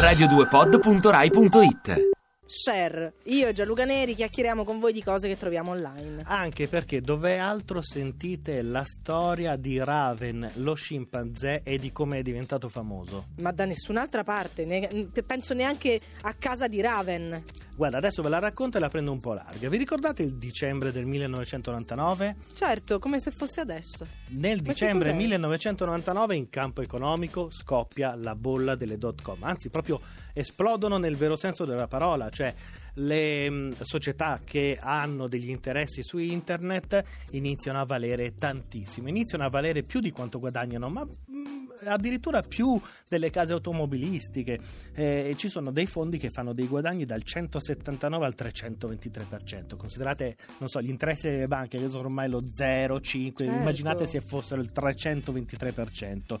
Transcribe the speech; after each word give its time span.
radio2pod.rai.it 0.00 2.14
Share, 2.48 3.14
io 3.24 3.48
e 3.48 3.52
Gianluca 3.52 3.84
Neri 3.84 4.14
chiacchieriamo 4.14 4.62
con 4.62 4.78
voi 4.78 4.92
di 4.92 5.02
cose 5.02 5.26
che 5.26 5.36
troviamo 5.36 5.72
online. 5.72 6.22
Anche 6.26 6.68
perché 6.68 7.00
dove 7.00 7.38
altro 7.38 7.82
sentite 7.82 8.62
la 8.62 8.84
storia 8.84 9.56
di 9.56 9.82
Raven, 9.82 10.52
lo 10.56 10.74
scimpanzé 10.74 11.62
e 11.64 11.78
di 11.78 11.90
come 11.90 12.18
è 12.18 12.22
diventato 12.22 12.68
famoso? 12.68 13.26
Ma 13.40 13.50
da 13.50 13.64
nessun'altra 13.64 14.22
parte, 14.22 14.64
ne- 14.64 15.10
penso 15.26 15.54
neanche 15.54 15.98
a 16.20 16.32
casa 16.38 16.68
di 16.68 16.80
Raven. 16.80 17.42
Guarda, 17.76 17.98
adesso 17.98 18.22
ve 18.22 18.30
la 18.30 18.38
racconto 18.38 18.78
e 18.78 18.80
la 18.80 18.88
prendo 18.88 19.12
un 19.12 19.20
po' 19.20 19.34
larga. 19.34 19.68
Vi 19.68 19.76
ricordate 19.76 20.22
il 20.22 20.36
dicembre 20.36 20.92
del 20.92 21.04
1999? 21.04 22.36
Certo, 22.54 22.98
come 22.98 23.20
se 23.20 23.30
fosse 23.30 23.60
adesso. 23.60 24.06
Nel 24.28 24.62
che 24.62 24.70
dicembre 24.70 25.10
cos'è? 25.10 25.20
1999 25.20 26.36
in 26.36 26.48
campo 26.48 26.80
economico 26.80 27.50
scoppia 27.50 28.14
la 28.14 28.34
bolla 28.34 28.76
delle 28.76 28.96
dot 28.96 29.20
com, 29.20 29.36
anzi 29.42 29.68
proprio 29.68 30.00
esplodono 30.32 30.96
nel 30.96 31.16
vero 31.16 31.36
senso 31.36 31.66
della 31.66 31.86
parola, 31.86 32.30
cioè 32.30 32.54
le 32.94 33.50
mh, 33.50 33.82
società 33.82 34.40
che 34.42 34.78
hanno 34.80 35.28
degli 35.28 35.50
interessi 35.50 36.02
su 36.02 36.16
internet 36.16 37.02
iniziano 37.32 37.78
a 37.80 37.84
valere 37.84 38.34
tantissimo, 38.34 39.08
iniziano 39.08 39.44
a 39.44 39.50
valere 39.50 39.82
più 39.82 40.00
di 40.00 40.12
quanto 40.12 40.38
guadagnano, 40.38 40.88
ma 40.88 41.04
mh, 41.04 41.65
addirittura 41.84 42.42
più 42.42 42.80
delle 43.08 43.30
case 43.30 43.52
automobilistiche. 43.52 44.58
Eh, 44.94 45.34
ci 45.36 45.48
sono 45.48 45.70
dei 45.70 45.86
fondi 45.86 46.18
che 46.18 46.30
fanno 46.30 46.52
dei 46.52 46.66
guadagni 46.66 47.04
dal 47.04 47.22
179 47.22 48.24
al 48.24 48.34
323%. 48.36 49.76
Considerate, 49.76 50.36
non 50.58 50.68
so, 50.68 50.80
gli 50.80 50.88
interessi 50.88 51.28
delle 51.28 51.46
banche 51.48 51.78
che 51.78 51.88
sono 51.88 52.04
ormai 52.04 52.28
lo 52.28 52.42
0,5, 52.42 53.36
Certo. 53.36 53.44
immaginate 53.44 54.06
se 54.06 54.20
fossero 54.20 54.60
il 54.60 54.70
323%. 54.74 56.40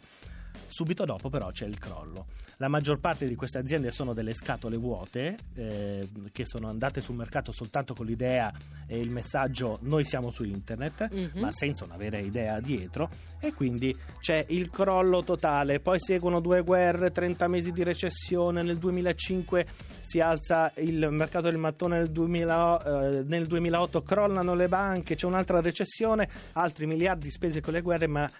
Subito 0.68 1.04
dopo 1.04 1.28
però 1.28 1.50
c'è 1.50 1.66
il 1.66 1.78
crollo. 1.78 2.26
La 2.58 2.68
maggior 2.68 2.98
parte 3.00 3.26
di 3.26 3.34
queste 3.34 3.58
aziende 3.58 3.90
sono 3.90 4.14
delle 4.14 4.32
scatole 4.32 4.76
vuote 4.78 5.36
eh, 5.54 6.08
che 6.32 6.44
sono 6.46 6.68
andate 6.68 7.00
sul 7.02 7.14
mercato 7.14 7.52
soltanto 7.52 7.92
con 7.94 8.06
l'idea 8.06 8.50
e 8.86 8.98
il 8.98 9.10
messaggio 9.10 9.78
noi 9.82 10.04
siamo 10.04 10.30
su 10.30 10.42
internet, 10.44 11.08
Mhm. 11.12 11.40
ma 11.40 11.50
senza 11.52 11.84
una 11.84 11.96
vera 11.96 12.18
idea 12.18 12.58
dietro 12.60 13.10
e 13.40 13.52
quindi 13.52 13.94
c'è 14.20 14.44
il 14.48 14.70
crollo 14.70 15.22
totale. 15.22 15.80
Poi 15.80 16.00
seguono 16.00 16.40
due 16.40 16.62
guerre, 16.62 17.10
30 17.12 17.46
mesi 17.48 17.72
di 17.72 17.82
recessione, 17.82 18.62
nel 18.62 18.78
2005 18.78 19.66
si 20.00 20.20
alza 20.20 20.72
il 20.76 21.08
mercato 21.10 21.48
del 21.50 21.58
mattone 21.58 21.98
nel, 21.98 22.10
2000, 22.10 23.18
eh, 23.18 23.22
nel 23.24 23.46
2008 23.46 24.02
crollano 24.02 24.54
le 24.54 24.68
banche, 24.68 25.14
c'è 25.14 25.26
un'altra 25.26 25.60
recessione, 25.60 26.28
altri 26.52 26.86
miliardi 26.86 27.30
spesi 27.30 27.60
con 27.60 27.72
le 27.74 27.82
guerre, 27.82 28.06
ma 28.06 28.30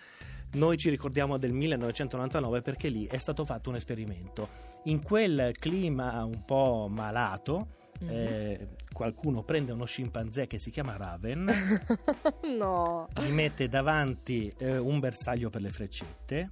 noi 0.53 0.77
ci 0.77 0.89
ricordiamo 0.91 1.37
del 1.39 1.53
1999 1.53 2.63
perché 2.63 2.89
lì 2.89 3.07
è 3.07 3.19
stato 3.19 3.45
fatto 3.45 3.71
un 3.71 3.77
esperimento. 3.77 4.49
In 4.85 5.03
quel 5.03 5.53
clima 5.59 6.25
un 6.25 6.45
po' 6.45 6.87
malato, 6.91 7.85
Mhm. 7.99 8.09
eh, 8.11 8.69
qualcuno 8.93 9.43
prende 9.43 9.73
uno 9.73 9.87
scimpanzé 9.87 10.47
che 10.47 10.59
si 10.59 10.71
chiama 10.71 10.97
Raven, 10.99 11.51
no. 12.59 13.09
gli 13.21 13.31
mette 13.31 13.69
davanti 13.69 14.53
eh, 14.59 14.77
un 14.77 15.01
bersaglio 15.01 15.49
per 15.49 15.63
le 15.63 15.71
freccette 15.71 16.51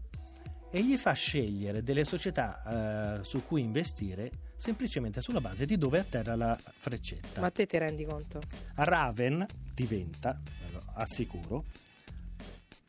e 0.70 0.82
gli 0.82 0.96
fa 0.96 1.12
scegliere 1.12 1.82
delle 1.82 2.04
società 2.06 3.18
eh, 3.20 3.24
su 3.24 3.44
cui 3.46 3.60
investire 3.60 4.30
semplicemente 4.56 5.20
sulla 5.20 5.42
base 5.42 5.66
di 5.66 5.76
dove 5.76 5.98
atterra 5.98 6.34
la 6.34 6.58
freccetta. 6.78 7.42
Ma 7.42 7.50
te 7.50 7.66
ti 7.66 7.76
rendi 7.76 8.06
conto? 8.06 8.40
Raven 8.76 9.44
diventa, 9.74 10.40
ve 10.42 10.72
lo 10.72 10.82
assicuro, 10.94 11.64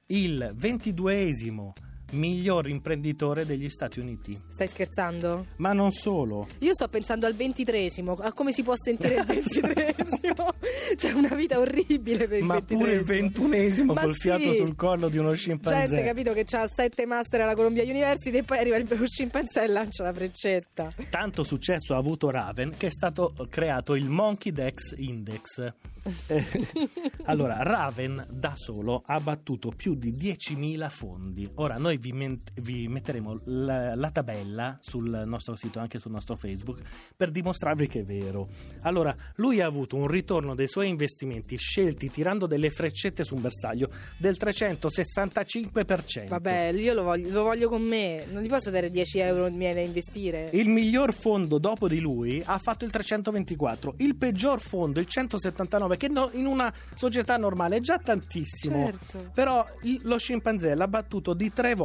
il 0.07 0.51
ventiduesimo 0.55 1.73
miglior 2.11 2.67
imprenditore 2.67 3.45
degli 3.45 3.69
Stati 3.69 3.99
Uniti. 3.99 4.37
Stai 4.49 4.67
scherzando? 4.67 5.47
Ma 5.57 5.73
non 5.73 5.91
solo. 5.91 6.47
Io 6.59 6.73
sto 6.73 6.87
pensando 6.87 7.25
al 7.25 7.35
ventitresimo, 7.35 8.13
a 8.13 8.33
come 8.33 8.51
si 8.51 8.63
può 8.63 8.73
sentire 8.75 9.15
il 9.15 9.25
ventitresimo. 9.25 10.53
C'è 10.95 11.11
una 11.11 11.33
vita 11.35 11.59
orribile 11.59 12.27
per 12.27 12.39
il 12.39 12.45
Ma 12.45 12.61
pure 12.61 12.93
il 12.93 13.03
ventunesimo 13.03 13.93
Ma 13.93 14.01
col 14.01 14.13
sì. 14.13 14.19
fiato 14.21 14.53
sul 14.53 14.75
collo 14.75 15.09
di 15.09 15.17
uno 15.17 15.33
scimpanzé. 15.33 15.87
Gente, 15.87 16.03
capito 16.03 16.33
che 16.33 16.45
ha 16.51 16.67
sette 16.67 17.05
master 17.05 17.41
alla 17.41 17.55
Columbia 17.55 17.83
University 17.83 18.37
e 18.37 18.43
poi 18.43 18.57
arriva 18.57 18.77
il 18.77 18.87
lo 18.87 19.05
scimpanzé 19.07 19.63
e 19.63 19.67
lancia 19.67 20.03
la 20.03 20.13
freccetta. 20.13 20.93
Tanto 21.09 21.43
successo 21.43 21.93
ha 21.93 21.97
avuto 21.97 22.29
Raven 22.29 22.75
che 22.77 22.87
è 22.87 22.91
stato 22.91 23.33
creato 23.49 23.95
il 23.95 24.09
Monkey 24.09 24.51
Dex 24.51 24.95
Index. 24.97 25.73
Eh, 26.27 26.45
allora, 27.23 27.63
Raven 27.63 28.27
da 28.29 28.53
solo 28.55 29.01
ha 29.03 29.19
battuto 29.19 29.71
più 29.75 29.95
di 29.95 30.11
10.000 30.11 30.87
fondi. 30.89 31.49
Ora, 31.55 31.77
noi 31.77 31.94
vi, 31.97 32.11
men- 32.11 32.41
vi 32.61 32.87
metteremo 32.87 33.41
la, 33.45 33.95
la 33.95 34.11
tabella 34.11 34.77
sul 34.81 35.23
nostro 35.25 35.55
sito, 35.55 35.79
anche 35.79 35.99
sul 35.99 36.11
nostro 36.11 36.35
Facebook, 36.35 36.81
per 37.15 37.31
dimostrarvi 37.31 37.87
che 37.87 37.99
è 38.01 38.03
vero. 38.03 38.47
Allora, 38.81 39.15
lui 39.35 39.61
ha 39.61 39.65
avuto 39.65 39.95
un 39.95 40.07
ritorno 40.07 40.55
dei 40.55 40.67
suoi 40.67 40.89
investimenti 40.89 41.57
scelti 41.57 42.09
tirando 42.09 42.45
delle 42.45 42.69
freccette 42.69 43.23
su 43.23 43.35
un 43.35 43.41
bersaglio 43.41 43.89
del 44.17 44.37
365%. 44.39 46.27
Vabbè, 46.27 46.71
io 46.73 46.93
lo 46.93 47.03
voglio, 47.03 47.29
lo 47.31 47.43
voglio 47.43 47.69
con 47.69 47.81
me. 47.81 48.25
Non 48.31 48.41
gli 48.41 48.49
posso 48.49 48.69
dare 48.69 48.89
10 48.89 49.19
euro 49.19 49.49
miei 49.51 49.73
da 49.73 49.81
investire. 49.81 50.49
Il 50.53 50.69
miglior 50.69 51.13
fondo 51.13 51.57
dopo 51.57 51.87
di 51.87 51.99
lui 51.99 52.41
ha 52.45 52.57
fatto 52.57 52.85
il 52.85 52.91
324, 52.91 53.95
il 53.97 54.15
peggior 54.15 54.59
fondo 54.59 54.99
il 54.99 55.07
179 55.07 55.97
che 55.97 56.07
no- 56.07 56.29
in 56.33 56.45
una 56.45 56.73
società 56.95 57.37
normale 57.37 57.77
è 57.77 57.79
già 57.79 57.97
tantissimo. 57.97 58.85
Certo. 58.85 59.31
Però 59.33 59.65
lo 60.01 60.17
scimpanzé 60.17 60.75
l'ha 60.75 60.87
battuto 60.87 61.33
di 61.33 61.51
tre 61.51 61.73
volte. 61.75 61.84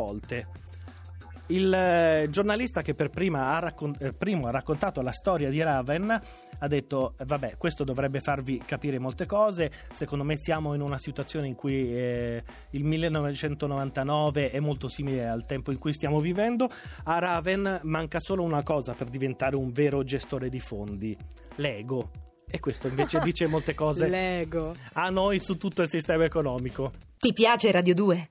Il 1.51 1.73
eh, 1.73 2.29
giornalista 2.31 2.81
che 2.81 2.95
per 2.95 3.11
prima 3.11 3.57
ha, 3.57 3.59
raccon- 3.59 3.97
eh, 3.99 4.13
primo 4.13 4.47
ha 4.47 4.51
raccontato 4.51 5.03
la 5.03 5.11
storia 5.11 5.51
di 5.51 5.61
Raven 5.61 6.21
ha 6.61 6.69
detto: 6.69 7.15
Vabbè, 7.25 7.57
questo 7.57 7.83
dovrebbe 7.83 8.21
farvi 8.21 8.63
capire 8.65 8.99
molte 9.01 9.27
cose. 9.27 9.71
Secondo 9.93 10.25
me 10.25 10.37
siamo 10.37 10.75
in 10.75 10.81
una 10.81 10.99
situazione 10.99 11.49
in 11.49 11.57
cui 11.57 11.93
eh, 11.93 12.43
il 12.71 12.85
1999 12.85 14.51
è 14.51 14.61
molto 14.61 14.89
simile 14.89 15.27
al 15.29 15.45
tempo 15.45 15.73
in 15.73 15.79
cui 15.79 15.93
stiamo 15.93 16.21
vivendo. 16.21 16.69
A 17.05 17.19
Raven 17.19 17.81
manca 17.83 18.21
solo 18.21 18.45
una 18.45 18.63
cosa 18.63 18.93
per 18.93 19.09
diventare 19.09 19.57
un 19.57 19.73
vero 19.73 20.05
gestore 20.05 20.49
di 20.49 20.61
fondi: 20.61 21.17
l'ego. 21.57 22.11
E 22.53 22.59
questo 22.61 22.89
invece 22.89 23.21
dice 23.21 23.47
molte 23.47 23.75
cose 23.75 24.07
Lego. 24.09 24.75
a 24.95 25.09
noi 25.11 25.39
su 25.39 25.57
tutto 25.57 25.83
il 25.83 25.89
sistema 25.89 26.25
economico. 26.25 26.93
Ti 27.17 27.33
piace 27.33 27.71
Radio 27.71 27.95
2? 27.95 28.31